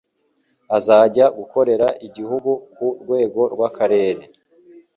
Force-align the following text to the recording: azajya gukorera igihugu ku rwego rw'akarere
azajya 0.77 1.25
gukorera 1.37 1.87
igihugu 2.07 2.51
ku 2.73 2.87
rwego 3.01 3.41
rw'akarere 3.53 4.23